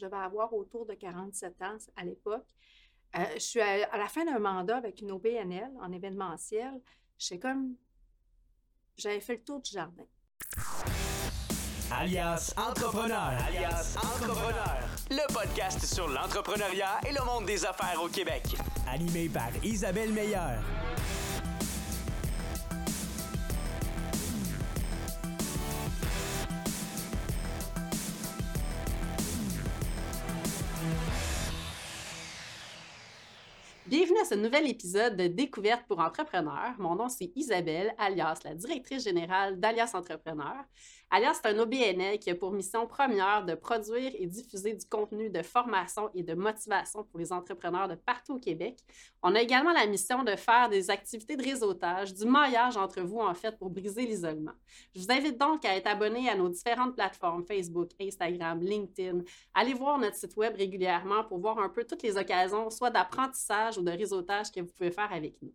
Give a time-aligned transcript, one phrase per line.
[0.00, 2.46] Je devais avoir autour de 47 ans à l'époque.
[3.16, 6.80] Euh, je suis à, la fin d'un mandat avec une OBNL en événementiel.
[7.18, 7.74] Je sais comme.
[8.96, 10.04] J'avais fait le tour du jardin.
[11.92, 13.32] Alias Entrepreneur.
[13.46, 14.78] alias Entrepreneur,
[15.10, 18.44] le podcast sur l'entrepreneuriat et le monde des affaires au Québec.
[18.88, 20.62] Animé par Isabelle Meilleur.
[33.90, 36.76] Bienvenue à ce nouvel épisode de Découverte pour entrepreneurs.
[36.78, 40.64] Mon nom, c'est Isabelle, alias la directrice générale d'Alias Entrepreneur.
[41.12, 45.28] Alias, c'est un OBNL qui a pour mission première de produire et diffuser du contenu
[45.28, 48.78] de formation et de motivation pour les entrepreneurs de partout au Québec.
[49.20, 53.18] On a également la mission de faire des activités de réseautage, du maillage entre vous,
[53.18, 54.52] en fait, pour briser l'isolement.
[54.94, 59.22] Je vous invite donc à être abonné à nos différentes plateformes Facebook, Instagram, LinkedIn.
[59.52, 63.78] Allez voir notre site web régulièrement pour voir un peu toutes les occasions, soit d'apprentissage
[63.78, 65.52] ou de réseautage que vous pouvez faire avec nous.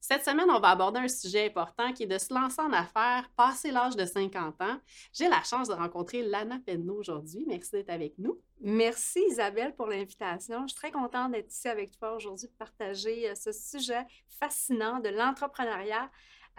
[0.00, 3.28] Cette semaine, on va aborder un sujet important qui est de se lancer en affaires,
[3.36, 4.78] passer l'âge de 50 ans.
[5.12, 7.44] J'ai la chance de rencontrer Lana Penneau aujourd'hui.
[7.46, 8.40] Merci d'être avec nous.
[8.60, 10.62] Merci Isabelle pour l'invitation.
[10.62, 14.04] Je suis très contente d'être ici avec toi aujourd'hui pour partager euh, ce sujet
[14.40, 16.10] fascinant de l'entrepreneuriat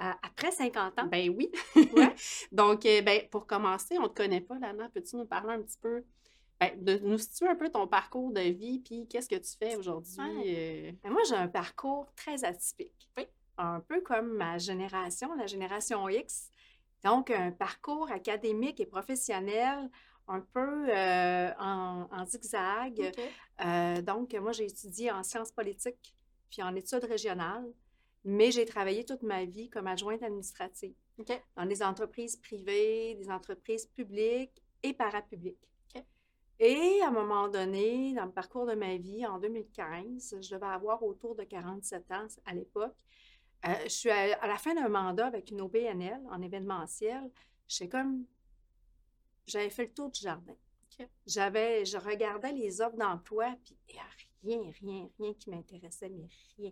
[0.02, 1.06] euh, après 50 ans.
[1.08, 1.52] Ben oui.
[1.76, 2.16] Ouais.
[2.52, 4.90] Donc, euh, ben, pour commencer, on ne te connaît pas, Lana.
[4.94, 6.03] Peux-tu nous parler un petit peu,
[6.60, 9.76] ben, de nous situer un peu ton parcours de vie, puis qu'est-ce que tu fais
[9.76, 10.18] aujourd'hui?
[10.20, 10.90] Ouais.
[10.90, 13.10] euh, Ben, moi, j'ai un parcours très atypique.
[13.58, 16.50] Un peu comme ma génération, la génération X.
[17.04, 19.90] Donc, un parcours académique et professionnel
[20.28, 23.00] un peu euh, en, en zigzag.
[23.00, 23.24] OK.
[23.66, 26.16] Euh, donc, moi, j'ai étudié en sciences politiques
[26.50, 27.72] puis en études régionales,
[28.24, 30.94] mais j'ai travaillé toute ma vie comme adjointe administrative
[31.56, 35.68] dans des entreprises privées, des entreprises publiques et parapubliques.
[36.60, 40.66] Et à un moment donné, dans le parcours de ma vie, en 2015, je devais
[40.66, 42.96] avoir autour de 47 ans à l'époque.
[43.66, 47.31] Euh, je suis à, la fin d'un mandat avec une OBNL en événementiel.
[47.68, 48.25] Je sais comme.
[49.48, 50.56] J'avais fait le tour du jardin.
[51.25, 54.03] J'avais, je regardais les offres d'emploi, puis il n'y a
[54.44, 56.28] rien, rien, rien qui m'intéressait, mais
[56.58, 56.72] rien.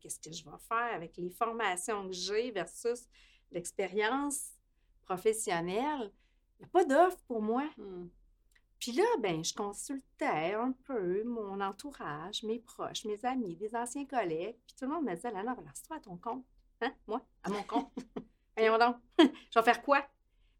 [0.00, 3.08] Qu'est-ce que je vais faire avec les formations que j'ai versus
[3.52, 4.50] l'expérience
[5.02, 6.12] professionnelle?
[6.58, 7.64] Il n'y a pas d'offre pour moi.
[7.76, 8.08] Hmm.
[8.78, 14.06] Puis là, ben, je consultais un peu mon entourage, mes proches, mes amis, des anciens
[14.06, 14.56] collègues.
[14.66, 16.44] Puis tout le monde me disait, Lana, relance-toi à ton compte.
[16.80, 16.92] Hein?
[17.06, 17.90] Moi, à mon compte.
[18.56, 20.04] Voyons donc, je vais faire quoi?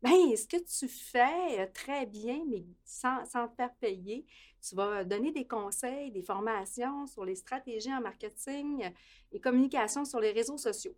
[0.01, 4.25] Ben, ce que tu fais euh, très bien, mais sans, sans te faire payer,
[4.61, 8.91] tu vas donner des conseils, des formations sur les stratégies en marketing euh,
[9.33, 10.95] et communication sur les réseaux sociaux.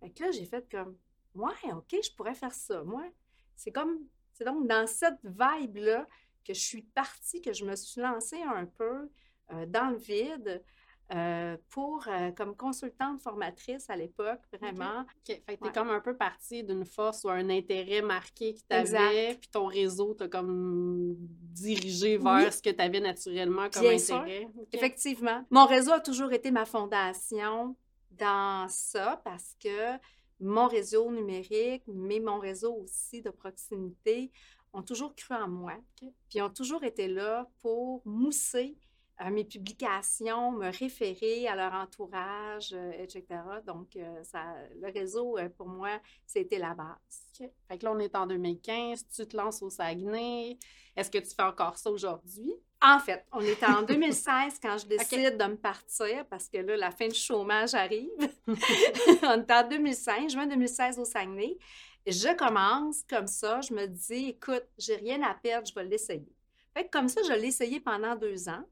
[0.00, 0.96] Fait que là, j'ai fait comme,
[1.34, 2.82] ouais, OK, je pourrais faire ça.
[2.84, 3.04] Moi,
[3.56, 3.98] c'est comme,
[4.34, 6.06] c'est donc dans cette vibe-là
[6.46, 9.08] que je suis partie, que je me suis lancée un peu
[9.52, 10.62] euh, dans le vide
[11.14, 15.04] euh, pour, euh, comme consultante formatrice à l'époque, vraiment.
[15.26, 15.72] Fait que t'es Ouais.
[15.72, 18.98] comme un peu partie d'une force ou un intérêt marqué que tu Exact.
[19.00, 22.52] avais, puis ton réseau t'a comme dirigé vers Oui.
[22.52, 24.48] ce que tu avais naturellement comme Bien intérêt.
[24.72, 25.44] Effectivement.
[25.50, 27.76] Mon réseau a toujours été ma fondation
[28.12, 29.98] dans ça parce que
[30.40, 34.30] mon réseau numérique, mais mon réseau aussi de proximité
[34.72, 35.76] ont toujours cru en moi.
[36.28, 38.76] Puis ont toujours été là pour mousser
[39.20, 43.24] euh, mes publications, me référer à leur entourage, euh, etc.
[43.64, 44.42] Donc, euh, ça,
[44.80, 46.96] le réseau, euh, pour moi, c'était la base.
[47.40, 47.48] OK.
[47.68, 50.58] Fait que là, on est en 2015, tu te lances au Saguenay.
[50.96, 52.54] Est-ce que tu fais encore ça aujourd'hui?
[52.82, 56.76] En fait, on est en 2016 quand je décide de me partir parce que là,
[56.76, 58.10] la fin du chômage arrive.
[58.48, 61.56] on est en 2016, juin 2016 au Saguenay.
[62.06, 66.34] Je commence comme ça, je me dis, écoute, j'ai rien à perdre, je vais l'essayer.
[66.74, 68.64] Fait que comme ça, je l'ai essayé pendant deux ans.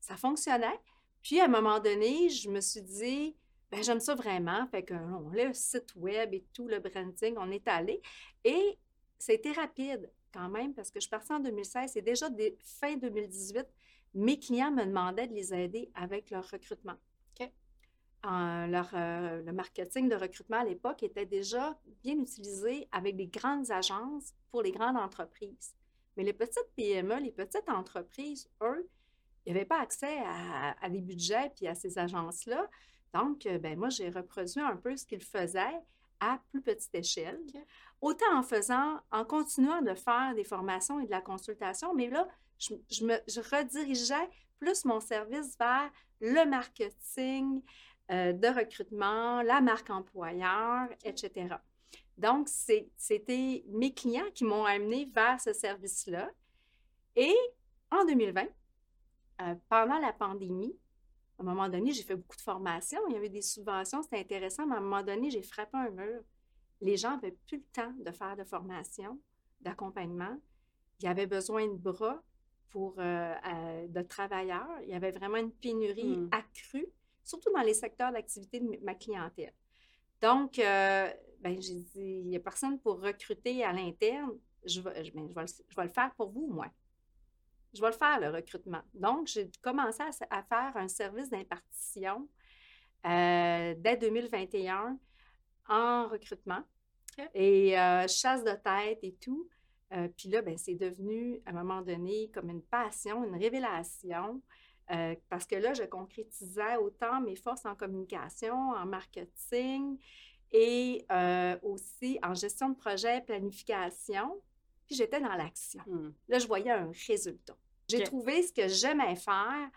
[0.00, 0.78] Ça fonctionnait.
[1.22, 3.36] Puis à un moment donné, je me suis dit,
[3.70, 4.66] ben j'aime ça vraiment.
[4.68, 8.00] Fait que on a le site web et tout, le branding, on est allé.
[8.44, 8.78] Et
[9.18, 12.96] c'était rapide quand même parce que je suis partie en 2016 et déjà dès fin
[12.96, 13.66] 2018,
[14.14, 16.96] mes clients me demandaient de les aider avec leur recrutement.
[18.26, 23.26] Euh, leur, euh, le marketing de recrutement à l'époque était déjà bien utilisé avec des
[23.26, 25.74] grandes agences pour les grandes entreprises.
[26.16, 28.88] Mais les petites PME, les petites entreprises, eux,
[29.46, 32.68] ils n'avaient pas accès à, à des budgets puis à ces agences-là.
[33.12, 35.80] Donc, euh, ben, moi, j'ai reproduit un peu ce qu'ils faisaient
[36.20, 37.40] à plus petite échelle.
[38.00, 42.28] Autant en faisant, en continuant de faire des formations et de la consultation, mais là,
[42.58, 45.90] je, je me, je redirigeais plus mon service vers
[46.20, 47.62] le marketing
[48.10, 51.56] euh, de recrutement, la marque employeur, etc.
[52.18, 56.30] Donc, c'était mes clients qui m'ont amené vers ce service-là.
[57.16, 57.34] Et
[57.90, 58.46] en 2020,
[59.42, 60.76] euh, pendant la pandémie,
[61.38, 63.00] à un moment donné, j'ai fait beaucoup de formations.
[63.08, 65.90] Il y avait des subventions, c'était intéressant, mais à un moment donné, j'ai frappé un
[65.90, 66.22] mur.
[66.80, 69.18] Les gens n'avaient plus le temps de faire de formation,
[69.60, 70.36] d'accompagnement.
[71.00, 72.22] Il y avait besoin de bras
[72.70, 74.68] pour, euh, euh, de travailleurs.
[74.82, 76.28] Il y avait vraiment une pénurie Mm.
[76.32, 76.86] accrue,
[77.24, 79.52] surtout dans les secteurs d'activité de ma clientèle.
[80.20, 84.30] Donc, euh, ben, j'ai dit, il n'y a personne pour recruter à l'interne.
[84.64, 86.66] Je vais, je- ben, je vais le- je vais le faire pour vous, moi.
[87.74, 88.82] Je vais le faire, le recrutement.
[88.94, 92.28] Donc, j'ai commencé à, faire un service d'impartition
[93.04, 94.96] euh, dès 2021
[95.68, 96.62] en recrutement
[97.34, 99.48] et euh, chasse de tête et tout.
[99.92, 104.40] Euh, puis là, ben, c'est devenu, à un moment donné, comme une passion, une révélation,
[105.30, 109.98] parce que là, je concrétisais autant mes forces en communication, en marketing
[110.52, 111.06] et
[111.62, 114.40] aussi en gestion de projet, planification.
[114.86, 115.82] Puis j'étais dans l'action.
[115.86, 116.12] Hmm.
[116.28, 117.56] Là, je voyais un résultat.
[117.88, 119.68] J'ai trouvé ce que j'aimais faire,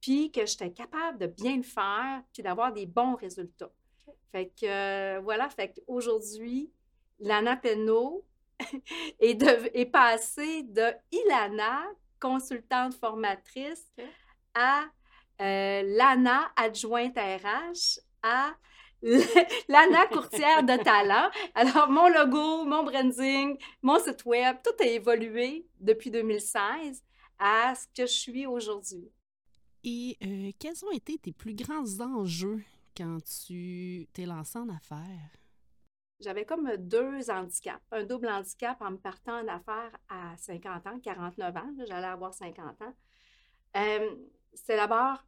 [0.00, 3.70] puis que j'étais capable de bien le faire, puis d'avoir des bons résultats.
[4.32, 6.70] Fait que euh, voilà, fait qu'aujourd'hui,
[7.18, 8.24] Lana Penneau
[9.20, 11.82] est, de- est passée de Ilana,
[12.20, 13.86] consultante formatrice,
[14.54, 14.84] à
[15.40, 18.52] euh, Lana, adjointe RH, à
[19.68, 21.30] Lana, courtière de talent.
[21.54, 27.02] Alors, mon logo, mon branding, mon site web, tout a évolué depuis 2016
[27.40, 29.10] à ce que je suis aujourd'hui.
[29.82, 32.62] Et euh, quels ont été tes plus grands enjeux
[32.96, 35.30] quand tu t'es lancé en affaires?
[36.20, 41.00] J'avais comme deux handicaps, un double handicap en me partant en affaires à 50 ans,
[41.00, 42.94] 49 ans, j'allais avoir 50 ans.
[43.76, 44.16] Euh,
[44.52, 45.24] c'est d'abord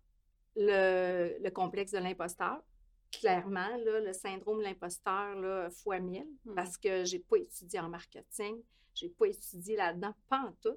[0.54, 2.62] le, le complexe de l'imposteur.
[3.10, 6.54] Clairement, là, le syndrome de l'imposteur, fois 1000, Mm.
[6.54, 8.62] parce que j'ai pas étudié en marketing,
[8.94, 10.76] j'ai pas étudié là-dedans, pas en tout.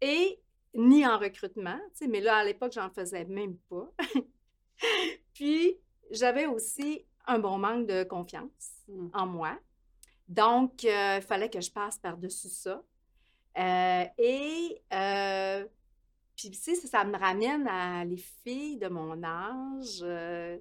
[0.00, 0.40] Et
[0.74, 3.90] ni en recrutement, tu sais, mais là, à l'époque, j'en faisais même pas.
[5.34, 5.78] Puis,
[6.10, 9.08] j'avais aussi un bon manque de confiance Mm.
[9.14, 9.58] en moi.
[10.28, 12.82] Donc, il fallait que je passe par-dessus ça.
[13.58, 15.66] Euh, et euh,
[16.36, 20.00] puis, tu sais, ça, me ramène à les filles de mon âge.
[20.02, 20.58] euh,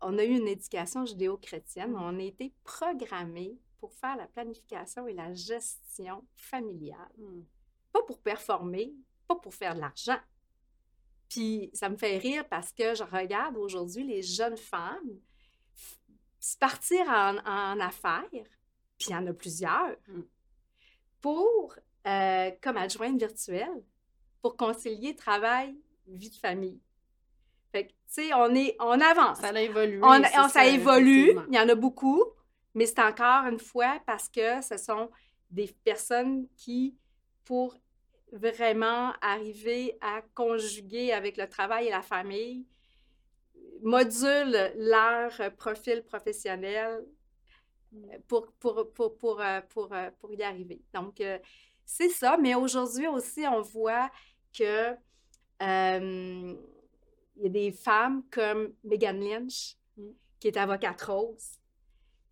[0.00, 1.94] on a eu une éducation judéo-chrétienne.
[1.96, 7.10] On a été programmés pour faire la planification et la gestion familiale.
[7.18, 7.42] Hmm.
[7.96, 8.92] Pas pour performer,
[9.26, 10.18] pas pour faire de l'argent.
[11.30, 15.18] Puis ça me fait rire parce que je regarde aujourd'hui les jeunes femmes
[16.60, 20.20] partir en, en affaires, puis il y en a plusieurs, Mm.
[21.22, 21.74] pour,
[22.06, 23.82] euh, comme adjointe virtuelle,
[24.42, 25.76] pour concilier travail,
[26.06, 26.80] vie de famille.
[27.72, 29.38] Fait que, tu sais, on, est, on avance.
[29.40, 29.98] Ça a évolué.
[30.02, 32.22] On, c'est on- ça évolue, il y en a beaucoup,
[32.74, 35.10] mais c'est encore une fois parce que ce sont
[35.50, 36.96] des personnes qui,
[37.44, 37.76] pour
[38.36, 42.66] vraiment arriver à conjuguer avec le travail et la famille,
[43.82, 47.04] modulent leur profil professionnel
[48.26, 50.82] pour, pour, pour, pour, euh, pour, euh, pour y arriver.
[50.92, 51.38] Donc, euh,
[51.84, 54.10] c'est ça, mais aujourd'hui aussi, on voit
[54.56, 54.92] que
[55.62, 56.56] euh,
[57.36, 60.10] il y a des femmes comme Megan Lynch, Mm.
[60.38, 61.58] qui est avocate rose,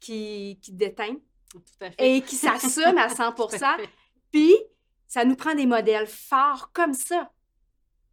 [0.01, 1.17] qui, qui déteint
[1.99, 3.89] et qui s'assume à 100 Tout à fait.
[4.31, 4.55] Puis,
[5.15, 7.31] ça nous prend des modèles forts comme ça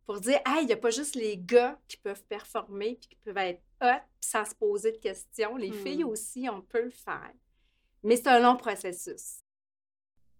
[0.05, 3.15] pour dire, hey, il n'y a pas juste les gars qui peuvent performer puis qui
[3.25, 5.55] peuvent être hot sans se poser de questions.
[5.55, 5.83] Les Hmm.
[5.83, 7.33] filles aussi, on peut le faire.
[8.03, 9.39] Mais c'est un long processus.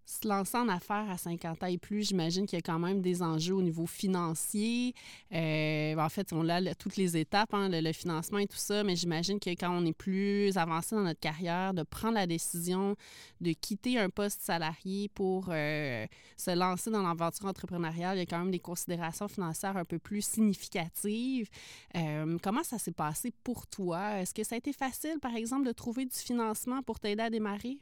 [0.05, 3.01] Se lancer en affaires à 50 ans et plus, j'imagine qu'il y a quand même
[3.01, 4.93] des enjeux au niveau financier.
[5.31, 8.83] Euh, en fait, on a toutes les étapes, hein, le, le financement et tout ça,
[8.83, 12.95] mais j'imagine que quand on est plus avancé dans notre carrière, de prendre la décision
[13.39, 16.05] de quitter un poste salarié pour euh,
[16.37, 19.99] se lancer dans l'aventure entrepreneuriale, il y a quand même des considérations financières un peu
[19.99, 21.47] plus significatives.
[21.95, 24.19] Euh, comment ça s'est passé pour toi?
[24.19, 27.29] Est-ce que ça a été facile, par exemple, de trouver du financement pour t'aider à
[27.29, 27.79] démarrer?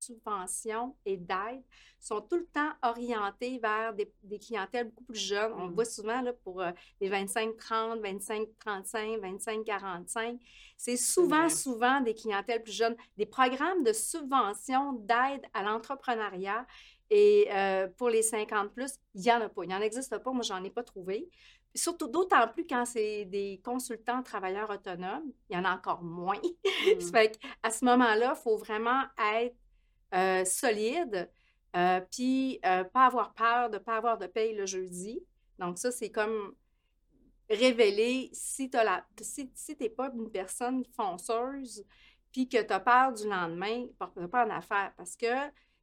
[0.00, 1.62] Subventions et d'aides
[2.00, 5.52] sont tout le temps orientées vers des, des clientèles beaucoup plus jeunes.
[5.56, 5.74] On le Mm.
[5.74, 10.38] voit souvent là, pour euh, les 25-30, 25-35, 25-45.
[10.76, 12.96] C'est souvent, souvent des clientèles plus jeunes.
[13.16, 16.66] Des programmes de subvention d'aide à l'entrepreneuriat
[17.10, 19.64] et euh, pour les 50 plus, il n'y en a pas.
[19.64, 20.32] Il n'en existe pas.
[20.32, 21.28] Moi, j'en ai pas trouvé.
[21.74, 26.40] Surtout d'autant plus quand c'est des consultants travailleurs autonomes, il y en a encore moins.
[27.00, 29.02] Ça fait à ce moment-là, il faut vraiment
[29.34, 29.54] être
[30.14, 31.30] euh, solide,
[31.76, 35.20] euh, puis euh, pas avoir peur de ne pas avoir de paye le jeudi.
[35.58, 36.54] Donc, ça, c'est comme
[37.50, 38.76] révéler si tu
[39.80, 41.84] n'es pas une personne fonceuse,
[42.32, 43.86] puis que tu as peur du lendemain,
[44.16, 44.92] ne pas en affaires.
[44.96, 45.26] Parce que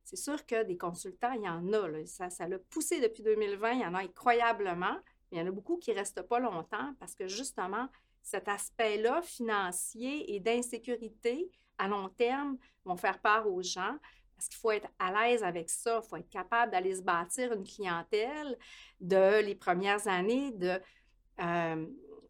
[0.03, 2.05] c'est sûr que des consultants, il y en a.
[2.05, 4.97] Ça, ça l'a poussé depuis 2020, il y en a incroyablement,
[5.31, 7.87] mais il y en a beaucoup qui ne restent pas longtemps parce que justement,
[8.21, 13.95] cet aspect-là financier et d'insécurité à long terme vont faire part aux gens.
[14.35, 17.53] Parce qu'il faut être à l'aise avec ça, il faut être capable d'aller se bâtir
[17.53, 18.57] une clientèle
[18.99, 20.77] de les premières années, de,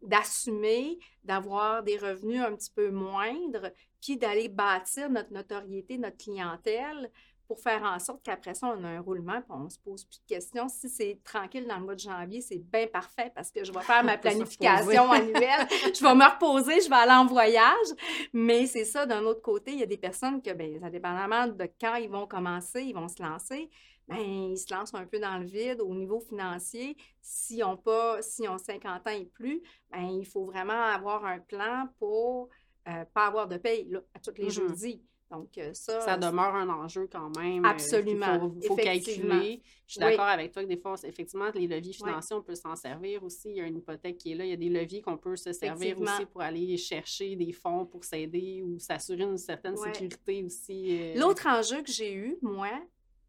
[0.02, 7.10] d'assumer, d'avoir des revenus un petit peu moindres, puis d'aller bâtir notre notoriété, notre clientèle
[7.46, 10.04] pour faire en sorte qu'après ça, on a un roulement, puis on ne se pose
[10.04, 10.68] plus de questions.
[10.68, 13.80] Si c'est tranquille dans le mois de janvier, c'est bien parfait parce que je vais
[13.80, 17.88] faire ma planification annuelle, je vais me reposer, je vais aller en voyage.
[18.32, 21.46] Mais c'est ça, d'un autre côté, il y a des personnes que, bien, ça dépendamment
[21.46, 23.70] de quand ils vont commencer, ils vont se lancer,
[24.08, 26.96] bien, ils se lancent un peu dans le vide au niveau financier.
[27.20, 29.62] Si on pas, si ont 50 ans et plus,
[29.92, 32.48] bien, il faut vraiment avoir un plan pour
[32.86, 34.68] ne euh, pas avoir de paye là, à tous les mm-hmm.
[34.68, 35.02] jeudis.
[35.30, 36.00] Donc, euh, ça.
[36.00, 37.64] Ça demeure un enjeu quand même.
[37.64, 38.52] Euh, Absolument.
[38.62, 39.60] Il faut, calculer.
[39.86, 42.76] Je suis d'accord avec toi que des fois, effectivement, les leviers financiers, on peut s'en
[42.76, 43.50] servir aussi.
[43.50, 44.44] Il y a une hypothèque qui est là.
[44.44, 47.86] Il y a des leviers qu'on peut se servir aussi pour aller chercher des fonds
[47.86, 50.98] pour s'aider ou s'assurer une certaine sécurité aussi.
[51.00, 51.18] Euh.
[51.18, 52.70] L'autre enjeu que j'ai eu, moi,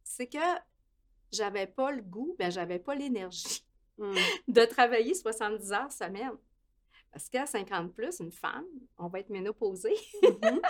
[0.04, 0.38] c'est que
[1.32, 3.64] j'avais pas le goût, ben j'avais pas l'énergie
[3.98, 4.14] mmh.
[4.48, 6.32] de travailler 70 heures semaine.
[7.12, 8.66] Parce qu'à 50 plus, une femme,
[8.98, 9.96] on va être ménopausée.
[10.22, 10.62] Mm-hmm.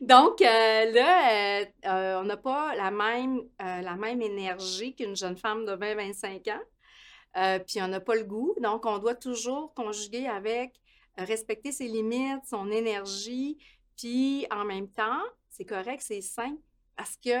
[0.00, 5.36] Donc euh, là, euh, euh, on n'a pas la même, la même énergie qu'une jeune
[5.36, 7.60] femme de 20-25 ans.
[7.66, 8.54] puis on n'a pas le goût.
[8.60, 10.74] Donc, on doit toujours conjuguer avec
[11.16, 13.58] respecter ses limites, son énergie.
[13.96, 16.56] Puis en même temps, c'est correct, c'est sain,
[16.96, 17.38] parce que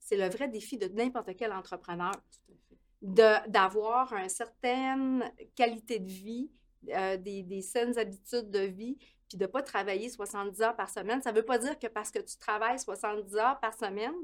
[0.00, 2.12] c'est le vrai défi de n'importe quel entrepreneur
[3.02, 6.50] d'avoir une certaine qualité de vie
[6.90, 8.96] euh, des, saines habitudes de vie,
[9.28, 11.22] puis de ne pas travailler 70 heures par semaine.
[11.22, 14.14] Ça ne veut pas dire que parce que tu travailles 70 heures par semaine,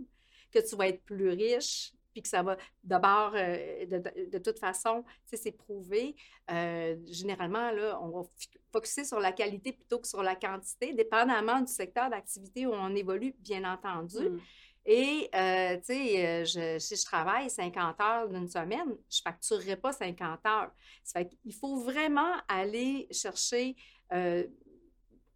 [0.51, 5.05] que tu vas être plus riche, puis que ça va d'abord, euh, de, toute façon,
[5.25, 6.17] c'est prouvé.
[6.51, 8.29] Euh, généralement, là, on va
[8.73, 12.95] focuser sur la qualité plutôt que sur la quantité, dépendamment du secteur d'activité où on
[12.95, 14.31] évolue, bien entendu.
[14.31, 14.41] Mmh.
[14.91, 19.77] Et, euh, tu sais, euh, si je travaille 50 heures d'une semaine, je ne facturerai
[19.77, 20.71] pas 50 heures.
[21.05, 23.77] Ça fait qu'il faut vraiment aller chercher.
[24.15, 24.47] Euh,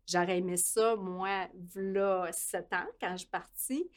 [0.09, 3.91] j'aurais aimé ça, moi, là, 7 ans, quand je suis partie,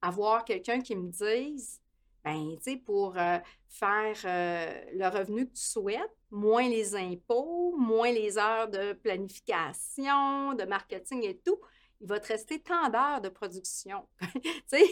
[0.00, 1.80] avoir quelqu'un qui me dise
[2.22, 8.38] ben, tu sais, pour faire le revenu que tu souhaites, moins les impôts, moins les
[8.38, 11.58] heures de planification, de marketing et tout,
[12.02, 14.06] il va te rester tant d'heures de production.
[14.66, 14.84] sais,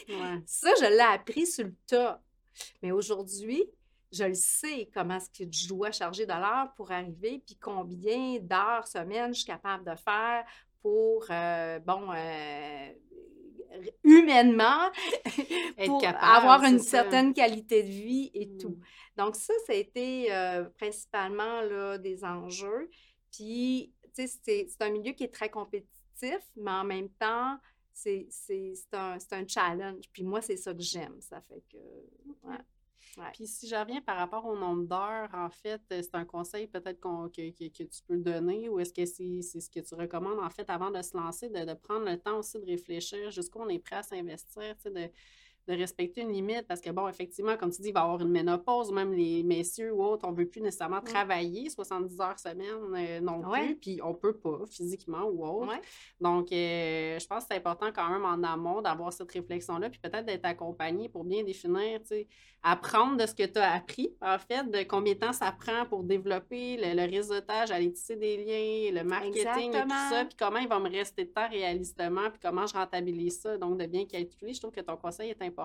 [0.47, 2.23] Ça, je l'ai appris sur le tas.
[2.83, 3.65] Mais aujourd'hui,
[4.13, 8.39] je le sais comment est-ce que je dois charger de l'heure pour arriver, puis combien
[8.41, 10.45] d'heures semaine je suis capable de faire
[10.83, 12.93] pour, euh, bon, euh,
[14.03, 14.91] humainement,
[15.85, 18.71] pour avoir une certaine qualité de vie et tout.
[18.71, 18.83] Mmh.
[19.17, 22.89] Donc ça, ça a été euh, principalement là, des enjeux.
[23.33, 26.00] Puis, tu sais, c'est un milieu qui est très compétitif
[26.57, 27.59] mais en même temps,
[27.93, 28.29] c'est
[28.93, 30.05] un, un, challenge.
[30.13, 31.21] Puis moi, c'est ça que j'aime.
[31.21, 31.79] Ça fait que.
[33.33, 37.01] Puis si je reviens par rapport au nombre d'heures, en fait, c'est un conseil peut-être
[37.01, 40.69] que, que, tu peux donner ou est-ce que c'est ce que tu recommandes en fait
[40.71, 43.81] avant de se lancer, de, de prendre le temps aussi de réfléchir jusqu'où on est
[43.81, 45.13] prêt à s'investir, tu sais, de
[45.71, 48.21] de respecter une limite parce que, bon, effectivement, comme tu dis, il va y avoir
[48.21, 52.39] une ménopause, même les messieurs ou autres, on ne veut plus nécessairement travailler 70 heures
[52.39, 55.73] semaine euh, non plus, puis on ne peut pas physiquement ou autre.
[56.21, 60.01] Donc, euh, je pense que c'est important quand même en amont d'avoir cette réflexion-là, puis
[60.01, 62.29] peut-être d'être accompagné pour bien définir, tu sais,
[62.63, 65.87] apprendre de ce que tu as appris, en fait, de combien de temps ça prend
[65.87, 70.59] pour développer le, réseautage, aller tisser des liens, le marketing et tout ça, puis comment
[70.59, 73.57] il va me rester de temps réalistement, puis comment je rentabilise ça.
[73.57, 75.60] Donc, de bien calculer, je trouve que ton conseil est important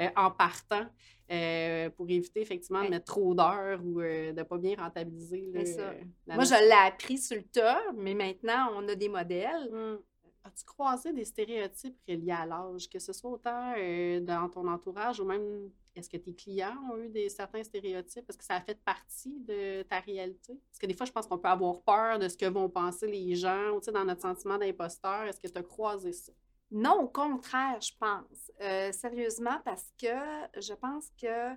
[0.00, 0.86] euh, en partant
[1.30, 5.64] euh, pour éviter effectivement de mettre trop d'heures ou euh, de ne pas bien rentabiliser.
[5.64, 5.92] ça.
[6.28, 9.70] Moi, je l'ai appris sur le tas, mais maintenant, on a des modèles.
[9.72, 9.98] Mmh.
[10.44, 13.74] As-tu croisé des stéréotypes liés à l'âge, que ce soit autant
[14.22, 18.24] dans ton entourage ou même est-ce que tes clients ont eu des, certains stéréotypes?
[18.28, 20.58] Est-ce que ça a fait partie de ta réalité?
[20.70, 23.08] Parce que des fois, je pense qu'on peut avoir peur de ce que vont penser
[23.08, 25.24] les gens ou dans notre sentiment d'imposteur.
[25.24, 26.32] Est-ce que tu as croisé ça?
[26.70, 28.52] Non, au contraire, je pense.
[28.60, 30.14] Euh, sérieusement, parce que
[30.60, 31.54] je pense que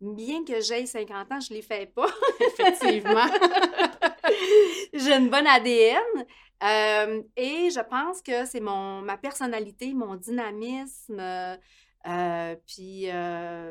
[0.00, 2.06] bien que j'aie 50 ans, je ne les fais pas.
[2.40, 3.26] Effectivement.
[4.94, 6.26] J'ai une bonne ADN.
[6.62, 13.08] Euh, et je pense que c'est mon ma personnalité, mon dynamisme, euh, puis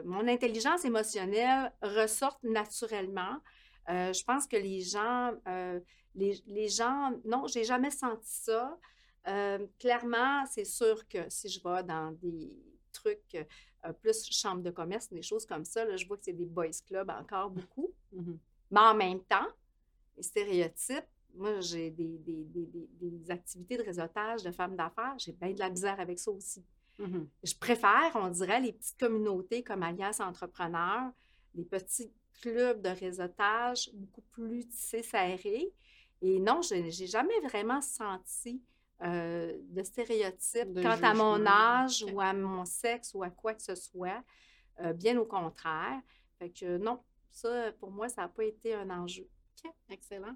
[0.05, 3.37] mon intelligence émotionnelle ressortent naturellement.
[3.87, 5.31] Je pense que les gens,
[6.13, 8.77] les, les, gens, non, j'ai jamais senti ça.
[9.79, 12.49] Clairement, c'est sûr que si je vais dans des
[12.91, 13.35] trucs
[13.85, 15.83] euh, plus chambre de commerce, des choses comme ça.
[15.85, 17.91] Là, je vois que c'est des boys clubs encore beaucoup.
[18.11, 18.37] Mhm.
[18.71, 19.47] Mais en même temps,
[20.17, 25.15] les stéréotypes, moi, j'ai des, des, des, des- des activités de réseautage de femmes d'affaires,
[25.17, 26.63] j'ai bien de la misère avec ça aussi.
[26.99, 27.27] Mhm.
[27.43, 31.11] Je préfère, on dirait, les petites communautés comme Alliance Entrepreneurs,
[31.55, 32.11] les petits
[32.41, 35.73] clubs de réseautage beaucoup plus serrés.
[36.21, 38.61] Et non, je n'ai jamais vraiment senti
[39.03, 43.53] euh, de stéréotypes De quant à mon âge ou à mon sexe ou à quoi
[43.53, 44.23] que ce soit.
[44.81, 46.01] Euh, bien au contraire.
[46.39, 46.99] Fait que non,
[47.31, 49.27] ça, pour moi, ça n'a pas été un enjeu.
[49.63, 50.35] OK, excellent.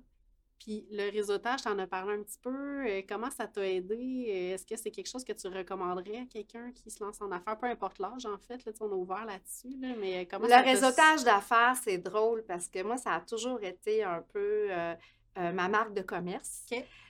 [0.60, 2.88] Puis le réseautage, tu en as parlé un petit peu.
[2.88, 4.52] Euh, comment ça t'a aidé?
[4.54, 7.58] Est-ce que c'est quelque chose que tu recommanderais à quelqu'un qui se lance en affaires,
[7.58, 8.66] peu importe l'âge, en fait?
[8.66, 12.68] Là, on a ouvert là-dessus, là, mais comment Le ça réseautage d'affaires, c'est drôle parce
[12.68, 14.96] que moi, ça a toujours été un peu euh,
[15.38, 16.66] euh, ma marque de commerce.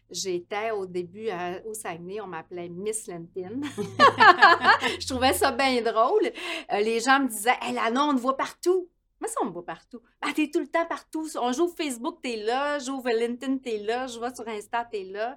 [0.10, 3.60] J'étais au début à- au Saguenay, on m'appelait Miss LinkedIn.
[5.00, 6.32] je trouvais ça bien drôle.
[6.72, 8.88] Euh, les gens me disaient Hé, Lana, on te voit partout.
[9.20, 10.00] Mais ça, on me voit partout.
[10.22, 11.28] Ah, t'es tout le temps partout.
[11.42, 12.78] On joue Facebook, t'es là.
[12.80, 14.06] J'ouvre LinkedIn, t'es là.
[14.08, 15.36] Je vais sur Insta, t'es là.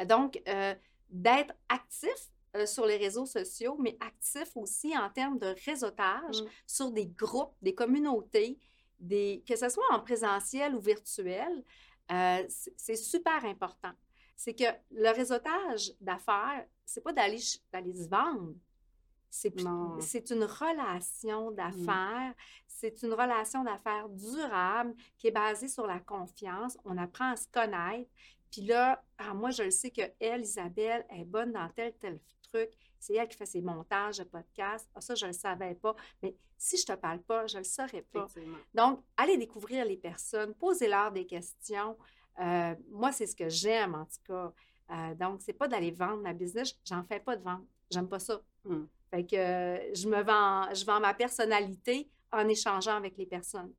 [0.00, 0.74] Euh, Donc, euh,
[1.08, 2.10] d'être actif
[2.56, 6.46] euh, sur les réseaux sociaux, mais actif aussi en termes de réseautage Mm.
[6.66, 8.58] sur des groupes, des communautés,
[9.00, 11.64] des, que ce soit en présentiel ou virtuel,
[12.10, 13.92] euh, c'est super important.
[14.36, 18.54] C'est que le réseautage d'affaires, c'est pas d'aller se vendre.
[20.00, 22.34] C'est une relation d'affaires,
[22.66, 26.76] c'est une relation d'affaires durable qui est basée sur la confiance.
[26.84, 28.10] On apprend à se connaître.
[28.50, 32.20] Puis là, ah, moi, je le sais que elle, Isabelle, est bonne dans tel, tel
[32.42, 32.70] truc.
[33.02, 34.88] C'est elle qui fait ses montages de podcasts.
[34.94, 35.96] Ah, ça, je ne le savais pas.
[36.22, 38.28] Mais si je ne te parle pas, je ne le saurais pas.
[38.72, 41.98] Donc, allez découvrir les personnes, posez-leur des questions.
[42.38, 44.52] Euh, moi, c'est ce que j'aime, en tout cas.
[44.90, 46.78] Euh, donc, c'est pas d'aller vendre ma business.
[46.84, 47.66] J'en fais pas de vente.
[47.90, 48.40] J'aime pas ça.
[48.64, 48.84] Mm.
[49.10, 53.72] Fait que euh, je me vends, je vends ma personnalité en échangeant avec les personnes.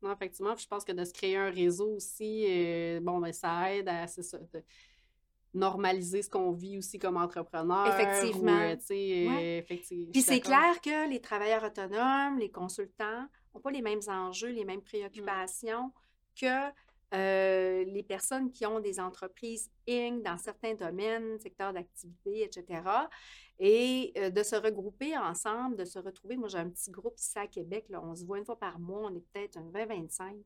[0.00, 3.32] Non, effectivement, puis je pense que de se créer un réseau aussi, euh, bon, ben,
[3.34, 4.64] ça aide à c'est ça, de
[5.54, 7.86] normaliser ce qu'on vit aussi comme entrepreneur.
[7.88, 8.52] Effectivement.
[8.52, 9.58] ou, euh, Ouais.
[9.58, 14.50] effectivement, Puis c'est clair que les travailleurs autonomes, les consultants n'ont pas les mêmes enjeux,
[14.50, 15.92] les mêmes préoccupations
[16.40, 16.70] que
[17.12, 20.22] euh, les personnes qui ont des entreprises Inc.
[20.22, 22.82] dans certains domaines, secteurs d'activité, etc.
[23.58, 26.36] Et euh, de se regrouper ensemble, de se retrouver.
[26.36, 28.78] Moi, j'ai un petit groupe ici à Québec, là, on se voit une fois par
[28.78, 30.36] mois, on est peut-être un 20-25.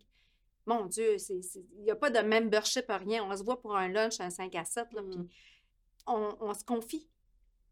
[0.67, 3.23] Mon Dieu, il n'y a pas de membership, rien.
[3.25, 5.11] On se voit pour un lunch, un 5 à 7, là, Mm.
[5.11, 5.29] puis
[6.07, 7.09] on, on se confie.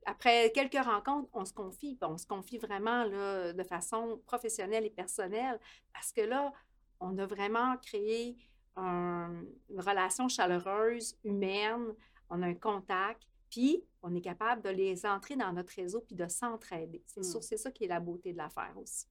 [0.05, 1.95] Après quelques rencontres, on se confie.
[1.95, 5.61] puis on se confie vraiment là, de façon professionnelle et personnelle
[5.93, 6.53] parce que là,
[7.01, 8.37] on a vraiment créé
[8.77, 11.95] un- une relation chaleureuse, humaine.
[12.31, 13.23] On a un contact.
[13.51, 17.03] Puis, on est capable de les entrer dans notre réseau puis de s'entraider.
[17.07, 17.57] C'est Mm.
[17.59, 19.07] ça qui est la beauté de l'affaire aussi.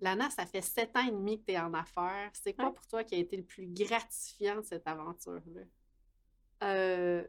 [0.00, 2.30] Lana, ça fait sept ans et demi que tu es en affaires.
[2.32, 5.62] C'est quoi pour toi qui a été le plus gratifiant de cette aventure-là?
[6.62, 7.24] Euh,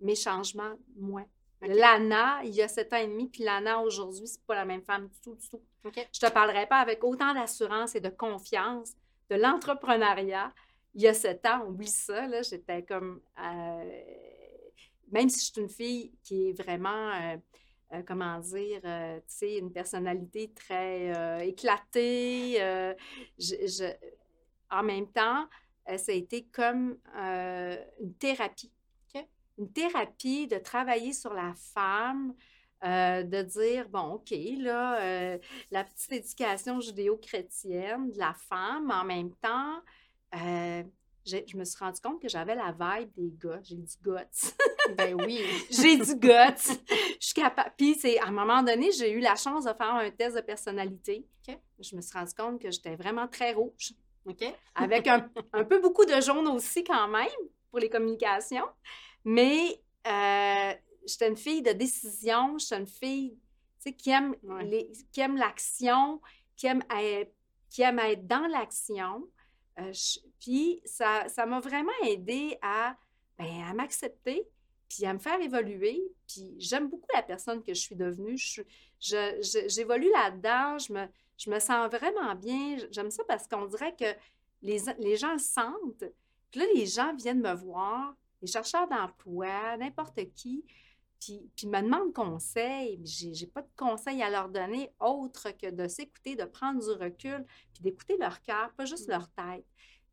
[0.00, 1.24] mes changements, moi.
[1.62, 4.82] Lana, il y a sept ans et demi, puis Lana, aujourd'hui, c'est pas la même
[4.82, 5.60] femme du tout, du tout.
[5.84, 8.94] Je te parlerai pas avec autant d'assurance et de confiance
[9.28, 10.52] de l'entrepreneuriat.
[10.94, 13.20] Il y a sept ans, oublie ça, là, j'étais comme...
[13.38, 14.02] euh,
[15.12, 17.36] même si je suis une fille qui est vraiment, euh,
[17.92, 22.58] euh, comment dire, euh, tu sais, une personnalité très euh, éclatée,
[24.70, 25.48] en même temps,
[25.86, 28.72] ça a été comme une thérapie.
[29.58, 32.32] Une thérapie de travailler sur la femme,
[32.82, 35.36] de dire, bon, OK, là,
[35.70, 39.82] la petite éducation judéo-chrétienne de la femme, en même temps,
[41.26, 43.60] je me suis rendu compte que j'avais la vibe des gars.
[43.62, 44.52] J'ai du guts.
[44.96, 45.40] Ben oui.
[45.70, 46.74] j'ai du guts.
[47.20, 47.72] Je suis capable.
[47.76, 50.40] Puis, c'est, à un moment donné, j'ai eu la chance de faire un test de
[50.40, 51.24] personnalité.
[51.48, 51.56] OK.
[51.78, 53.92] Je me suis rendu compte que j'étais vraiment très rouge,
[54.26, 54.42] OK?
[54.74, 57.28] avec un, un peu beaucoup de jaune aussi quand même
[57.70, 58.66] pour les communications.
[59.24, 60.72] Mais euh,
[61.06, 63.38] j'étais une fille de décision, j'étais une fille
[63.96, 64.64] qui aime, Ouais.
[64.64, 66.20] les- qui aime l'action,
[66.56, 67.32] qui aime, être,
[67.68, 69.28] qui aime être dans l'action.
[69.78, 69.92] Euh,
[70.40, 72.96] puis ça ça m'a vraiment aidé à,
[73.38, 74.46] ben, à m'accepter,
[74.88, 76.02] puis à me faire évoluer.
[76.26, 78.36] Puis j'aime beaucoup la personne que je suis devenue.
[78.36, 81.06] Je- J'évolue là-dedans, je me,
[81.38, 82.76] je me sens vraiment bien.
[82.90, 84.12] J'aime ça parce qu'on dirait que
[84.62, 86.04] les, les gens le sentent.
[86.50, 90.64] Puis là, les gens viennent me voir, les chercheurs d'emploi, n'importe qui,
[91.20, 93.00] puis, puis me demandent conseil.
[93.04, 96.90] J'ai j'ai pas de conseil à leur donner autre que de s'écouter, de prendre du
[96.90, 99.10] recul, puis d'écouter leur cœur, pas juste Mm.
[99.12, 99.66] leur tête.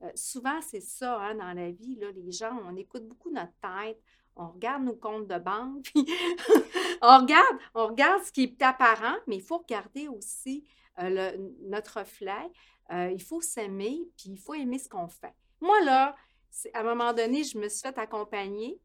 [0.04, 1.96] Euh, souvent, c'est ça hein, dans la vie.
[1.96, 4.00] Là, les gens, on écoute beaucoup notre tête.
[4.39, 6.06] on regarde nos comptes de banque, puis
[7.02, 10.63] on, regarde, on regarde ce qui est apparent, mais il faut regarder aussi
[11.00, 12.52] euh, le- notre reflet.
[12.91, 15.34] Euh, il faut s'aimer, puis il faut aimer ce qu'on fait.
[15.60, 16.15] Moi, là,
[16.52, 18.80] c'est- à un moment donné, je me suis fait accompagner,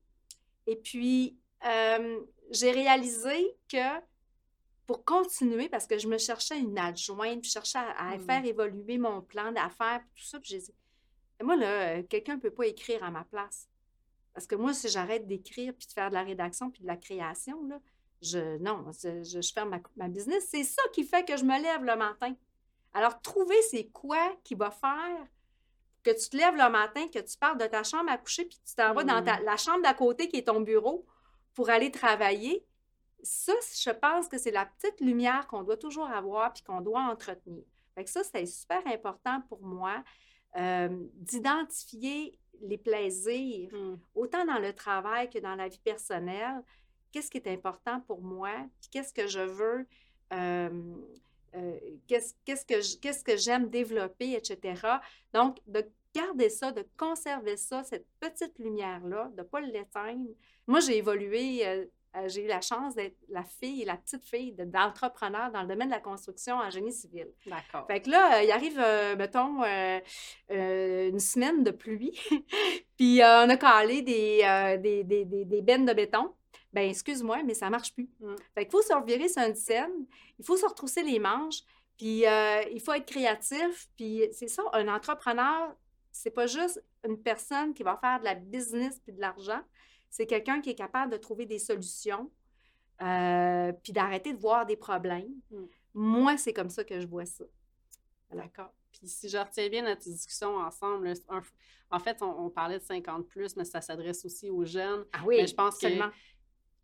[0.66, 2.20] et puis euh,
[2.50, 4.00] j'ai réalisé que
[4.86, 8.20] pour continuer, parce que je me cherchais une adjointe, puis je cherchais à, à Mm.
[8.26, 10.74] faire évoluer mon plan d'affaires, puis tout ça, puis j'ai dit,
[11.42, 13.68] moi, là, euh, quelqu'un ne peut pas écrire à ma place.
[14.34, 16.96] Parce que moi, si j'arrête d'écrire, puis de faire de la rédaction, puis de la
[16.96, 17.78] création, là,
[18.22, 20.46] je, non, je, je, je ferme ma, ma business.
[20.48, 22.34] C'est ça qui fait que je me lève le matin.
[22.94, 25.26] Alors, trouver c'est quoi qui va faire
[26.04, 28.58] que tu te lèves le matin, que tu pars de ta chambre à coucher, puis
[28.66, 31.04] tu t'en vas dans ta- la chambre d'à côté qui est ton bureau
[31.54, 32.64] pour aller travailler.
[33.22, 37.00] Ça, je pense que c'est la petite lumière qu'on doit toujours avoir puis qu'on doit
[37.00, 37.64] entretenir.
[37.94, 40.02] Fait que ça, c'était super important pour moi
[40.56, 43.96] euh, d'identifier les plaisirs, Mm.
[44.14, 46.62] autant dans le travail que dans la vie personnelle.
[47.10, 49.86] Qu'est-ce qui est important pour moi, puis qu'est-ce que je veux,
[50.32, 50.94] euh,
[51.54, 54.80] euh, qu'est-ce que j'aime développer, etc.
[55.32, 60.28] Donc, de garder ça, de conserver ça, cette petite lumière-là, de ne pas l'éteindre.
[60.66, 61.84] Moi, j'ai évolué, euh,
[62.16, 65.68] euh, j'ai eu la chance d'être la fille, la petite fille de- d'entrepreneur dans le
[65.68, 67.28] domaine de la construction en génie civil.
[67.46, 67.86] D'accord.
[67.86, 69.62] Fait que là, euh, il arrive, euh, mettons,
[70.50, 72.18] une semaine de pluie,
[72.98, 76.34] puis on a calé des, des, des, des, des bennes de béton.
[76.72, 78.08] Ben excuse-moi, mais ça marche plus.
[78.20, 78.34] Mm.
[78.54, 79.92] Fait qu'il faut se revirer sur une scène,
[80.38, 81.60] il faut se retrousser les manches,
[81.98, 85.74] puis euh, il faut être créatif, puis c'est ça, un entrepreneur,
[86.12, 89.60] c'est pas juste une personne qui va faire de la business puis de l'argent,
[90.10, 92.30] c'est quelqu'un qui est capable de trouver des solutions,
[93.00, 95.32] euh, puis d'arrêter de voir des problèmes.
[95.50, 95.64] Mm.
[95.94, 97.44] Moi, c'est comme ça que je vois ça.
[98.30, 98.72] D'accord.
[98.92, 101.42] Puis si je retiens bien notre discussion ensemble, un-
[101.90, 105.04] en fait, on, on parlait de 50 plus, mais ça s'adresse aussi aux jeunes.
[105.12, 106.10] Ah oui, Mais je pense que absolument.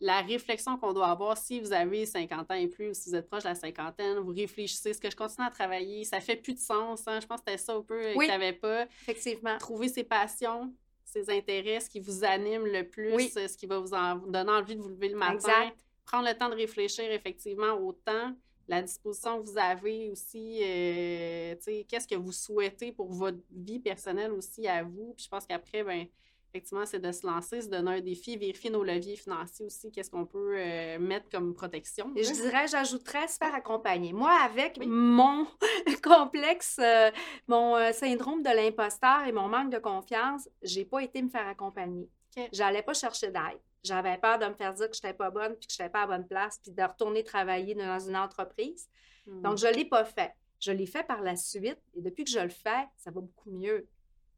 [0.00, 3.16] La réflexion qu'on doit avoir, si vous avez 50 ans et plus, ou si vous
[3.16, 6.04] êtes proche de la cinquantaine, vous réfléchissez, est-ce que je continue à travailler?
[6.04, 7.02] Ça fait plus de sens.
[7.08, 7.18] hein?
[7.20, 8.26] Je pense que c'était ça un peu euh, Oui.
[8.26, 8.84] qu'il n'y avait pas.
[9.02, 9.58] Effectivement.
[9.58, 10.72] Trouver ses passions,
[11.04, 13.32] ses intérêts, ce qui vous anime le plus, Oui.
[13.36, 15.34] euh, ce qui va vous, en- vous donner envie de vous lever le matin.
[15.34, 15.76] Exact.
[16.04, 18.34] Prendre le temps de réfléchir effectivement au temps,
[18.68, 23.38] la disposition que vous avez aussi, euh, tu sais, qu'est-ce que vous souhaitez pour votre
[23.50, 25.14] vie personnelle aussi à vous?
[25.16, 26.06] Puis je pense qu'après, ben
[26.50, 30.10] effectivement, c'est de se lancer, se donner un défi, vérifier nos leviers financiers aussi, qu'est-ce
[30.10, 32.10] qu'on peut euh, mettre comme protection.
[32.16, 32.34] Et je là.
[32.34, 34.12] dirais, j'ajouterais se faire accompagner.
[34.12, 34.86] Moi, avec Oui.
[34.86, 35.46] mon
[36.02, 37.10] complexe, euh,
[37.46, 41.46] mon euh, syndrome de l'imposteur et mon manque de confiance, j'ai pas été me faire
[41.46, 42.08] accompagner.
[42.36, 42.48] Ok.
[42.52, 43.60] J'allais pas chercher d'aide.
[43.84, 45.90] J'avais peur de me faire dire que je n'étais pas bonne puis que je n'étais
[45.92, 48.88] pas à la bonne place puis de retourner travailler dans une entreprise.
[49.26, 49.42] Mm.
[49.42, 50.32] Donc, je ne l'ai pas fait.
[50.60, 53.50] Je l'ai fait par la suite et depuis que je le fais, ça va beaucoup
[53.50, 53.86] mieux.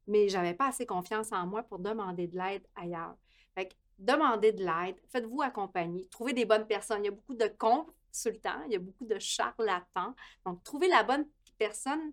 [0.07, 3.17] Mais je n'avais pas assez confiance en moi pour demander de l'aide ailleurs.
[3.55, 7.03] Fait que demandez de l'aide, faites-vous accompagner, trouvez des bonnes personnes.
[7.03, 10.15] Il y a beaucoup de consultants, il y a beaucoup de charlatans.
[10.45, 11.27] Donc, trouvez la bonne
[11.59, 12.13] personne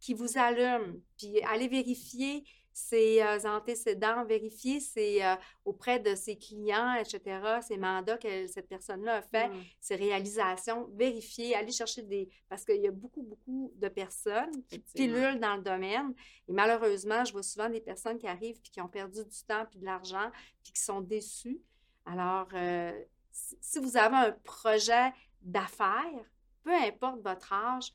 [0.00, 2.44] qui vous allume, puis allez vérifier
[2.76, 5.34] ses euh, antécédents, vérifier ses, euh,
[5.64, 9.62] auprès de ses clients, etc., ses mandats que cette personne-là a fait Mm.
[9.80, 12.28] ses réalisations, vérifier, aller chercher des...
[12.50, 16.12] Parce qu'il y a beaucoup, beaucoup de personnes qui pilulent dans le domaine.
[16.48, 19.64] Et malheureusement, je vois souvent des personnes qui arrivent puis qui ont perdu du temps
[19.70, 20.30] puis de l'argent
[20.62, 21.62] puis qui sont déçues.
[22.04, 22.92] Alors, euh,
[23.32, 26.24] si si vous avez un projet d'affaires,
[26.62, 27.90] peu importe votre âge,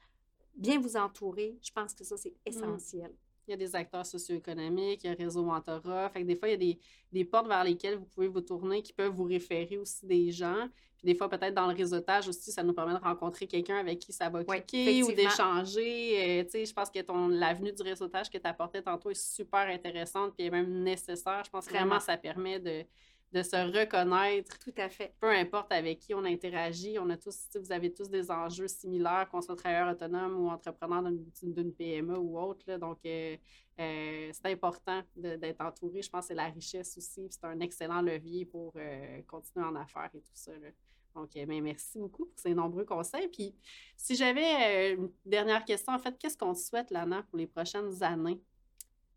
[0.56, 3.14] bien vous entourer, je pense que ça, c'est essentiel.
[3.48, 6.10] Il y a des acteurs socio-économiques, il y a réseau mentorat.
[6.10, 6.80] Fait que des fois, il y a des,
[7.12, 10.68] des portes vers lesquelles vous pouvez vous tourner qui peuvent vous référer aussi des gens.
[10.98, 14.00] Puis des fois, peut-être dans le réseautage aussi, ça nous permet de rencontrer quelqu'un avec
[14.00, 16.42] qui ça va cliquer ou d'échanger.
[16.42, 19.20] Euh, tu sais, je pense que ton l'avenue du réseautage que tu apportais tantôt est
[19.20, 21.42] super intéressante puis est même nécessaire.
[21.44, 21.80] Je pense Vraiment.
[21.86, 22.86] vraiment que ça permet de,
[23.32, 25.14] de se reconnaître Tout à fait.
[25.20, 29.28] peu importe avec qui on interagit, on a tous, vous avez tous des enjeux similaires,
[29.32, 31.04] qu'on soit travailleur autonome ou entrepreneur
[31.42, 32.66] d'une- PME ou autre.
[32.68, 32.78] là.
[32.78, 33.38] donc, euh,
[33.80, 36.02] euh, c'est important d'être entouré.
[36.02, 37.28] Je pense que c'est la richesse aussi.
[37.30, 40.52] C'est un excellent levier pour euh, continuer en affaires et tout ça.
[40.52, 40.68] là.
[41.16, 43.28] Donc, ben, merci beaucoup pour ces nombreux conseils.
[43.28, 43.54] Puis,
[43.98, 48.02] si j'avais une dernière question, en fait, qu'est-ce qu'on te souhaite, Lana, pour les prochaines
[48.04, 48.40] années?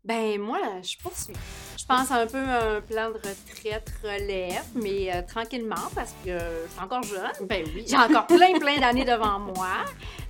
[0.05, 1.33] Ben moi, je poursuis.
[1.79, 6.31] Je pense un peu à un plan de retraite relève, mais euh, tranquillement parce que
[6.31, 7.47] je suis encore jeune.
[7.47, 7.85] Ben oui.
[7.87, 9.85] J'ai encore plein, plein d'années devant moi.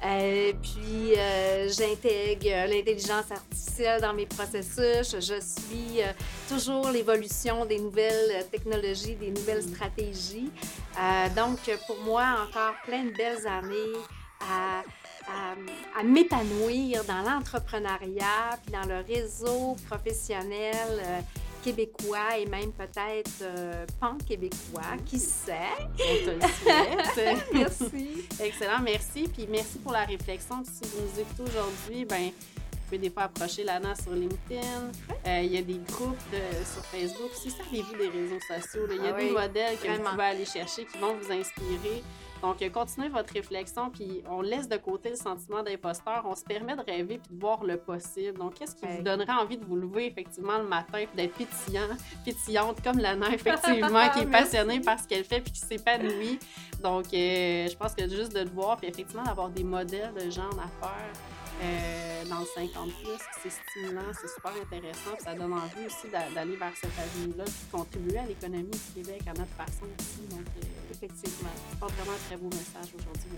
[0.05, 5.15] Euh, puis, euh, j'intègre euh, l'intelligence artificielle dans mes processus.
[5.19, 6.11] Je suis euh,
[6.49, 10.51] toujours l'évolution des nouvelles euh, technologies, des nouvelles stratégies.
[10.99, 13.99] Euh, donc, pour moi, encore plein de belles années
[14.41, 14.83] à,
[15.27, 21.19] à- à m'épanouir dans l'entrepreneuriat, puis dans le réseau professionnel euh,
[21.63, 25.53] québécois et même peut-être euh, pan-québécois, qui sait?
[25.93, 26.41] On te le
[27.13, 27.45] souhaite.
[27.53, 28.27] Merci.
[28.39, 29.27] Excellent, merci.
[29.33, 30.61] Puis merci pour la réflexion.
[30.63, 34.91] Puis si vous nous écoutez aujourd'hui, ben vous pouvez des fois approcher Lana sur LinkedIn.
[35.25, 37.31] Euh, il y a des groupes de- sur Facebook.
[37.33, 40.03] Si savez-vous des réseaux sociaux, il y a Ah des modèles que vraiment.
[40.03, 42.03] vous pouvez aller chercher qui vont vous inspirer.
[42.41, 46.24] Donc, euh, continuez votre réflexion, puis on laisse de côté le sentiment d'imposteur.
[46.26, 48.38] On se permet de rêver puis de voir le possible.
[48.38, 51.88] Donc, qu'est-ce qui vous donnerait envie de vous lever effectivement le matin puis d'être pétillant,
[52.26, 56.39] pétillante comme Lana, effectivement, qui est passionnée par ce qu'elle fait puis qui s'épanouit.
[56.84, 60.30] Donc, euh, je pense que juste de le voir, puis effectivement d'avoir des modèles de
[60.30, 61.13] gens en affaires
[61.62, 66.10] euh, dans le 50 plus, c'est stimulant, c'est super intéressant, puis ça donne envie aussi
[66.12, 69.86] d'a- d'aller vers cette avenue-là, puis de contribuer à l'économie du Québec à notre façon
[70.00, 70.28] aussi.
[70.30, 71.50] Donc, euh, Effectivement.
[71.72, 73.32] je porte vraiment un très beau message aujourd'hui.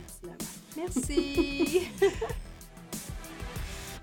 [0.78, 1.06] Merci.
[1.06, 1.90] Merci.